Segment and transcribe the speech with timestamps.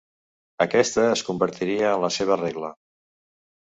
[0.65, 2.73] Aquesta es convertiria en la seva regla.